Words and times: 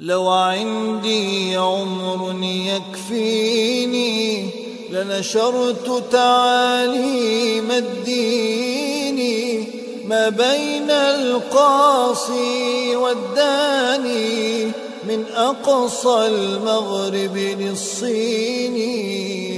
لو 0.00 0.28
عندي 0.28 1.56
عمر 1.56 2.34
يكفيني 2.42 4.46
لنشرت 4.90 6.04
تعاليم 6.12 7.70
الدين 7.70 9.20
ما 10.08 10.28
بين 10.28 10.90
القاصي 10.90 12.96
والداني 12.96 14.64
من 15.08 15.24
أقصى 15.34 16.26
المغرب 16.26 17.36
للصين. 17.36 18.76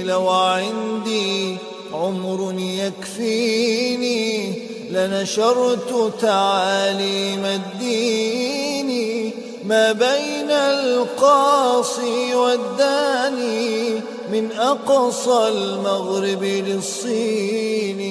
لو 0.05 0.29
عندي 0.29 1.57
عمر 1.93 2.55
يكفيني 2.59 4.53
لنشرت 4.91 6.13
تعاليم 6.21 7.45
الدين 7.45 8.62
ما 9.65 9.91
بين 9.91 10.51
القاصي 10.51 12.35
والداني 12.35 14.01
من 14.31 14.51
أقصى 14.51 15.47
المغرب 15.47 16.43
للصين. 16.43 18.01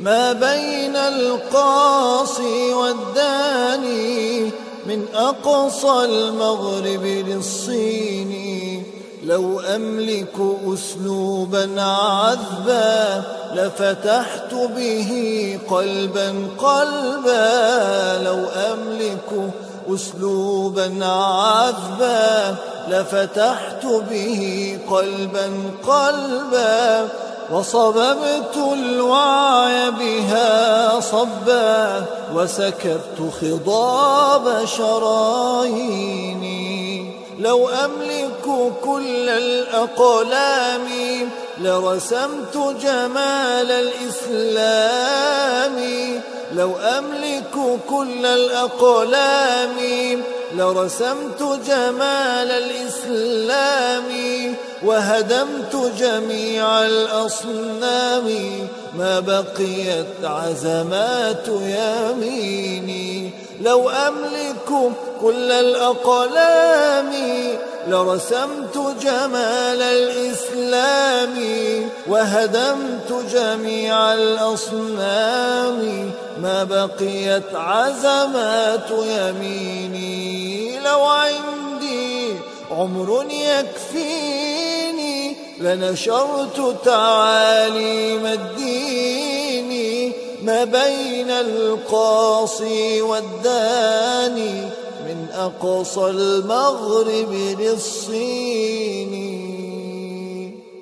ما 0.00 0.32
بين 0.32 0.96
القاصي 0.96 2.74
والداني 2.74 4.50
من 4.86 5.06
أقصى 5.14 6.04
المغرب 6.04 7.04
للصين. 7.04 8.84
لو 9.24 9.60
أملك 9.60 10.36
أسلوبا 10.74 11.82
عذبا 11.82 13.22
لفتحت 13.54 14.54
به 14.54 15.12
قلبا 15.70 16.48
قلبا 16.58 18.27
أسلوبا 19.94 21.04
عذبا 21.04 22.56
لفتحت 22.88 23.86
به 24.10 24.78
قلبا 24.90 25.50
قلبا 25.88 27.08
وصببت 27.52 28.56
الوعي 28.72 29.90
بها 29.90 31.00
صبا 31.00 32.04
وسكبت 32.34 33.18
خضاب 33.40 34.64
شراييني. 34.64 36.28
لو 37.38 37.68
أملك 37.68 38.72
كل 38.84 39.28
الأقلام 39.28 40.88
لرسمت 41.58 42.56
جمال 42.82 43.70
الإسلام. 43.70 45.27
لو 46.52 46.76
أملك 46.76 47.80
كل 47.88 48.26
الأقلام 48.26 49.76
لرسمت 50.54 51.42
جمال 51.66 52.50
الإسلام 52.50 54.04
وهدمت 54.82 55.92
جميع 55.98 56.86
الأصنام 56.86 58.26
ما 58.98 59.20
بقيت 59.20 60.24
عزمات 60.24 61.48
يميني. 61.48 63.30
لو 63.60 63.90
أملك 63.90 64.92
كل 65.20 65.52
الأقلام 65.52 67.12
لرسمت 67.88 68.96
جمال 69.02 69.82
الإسلام 69.82 71.36
وهدمت 72.06 72.97
جميع 73.32 74.14
الأصنام 74.14 76.10
ما 76.42 76.64
بقيت 76.64 77.54
عزمات 77.54 78.90
يميني. 78.90 80.80
لو 80.80 81.02
عندي 81.02 82.34
عمر 82.70 83.26
يكفيني 83.30 85.36
لنشرت 85.60 86.76
تعاليم 86.84 88.26
الدين. 88.26 90.12
ما 90.42 90.64
بين 90.64 91.30
القاصي 91.30 93.02
والداني 93.02 94.68
من 95.06 95.26
أقصى 95.34 96.10
المغرب 96.10 97.32
للصين. 97.60 99.27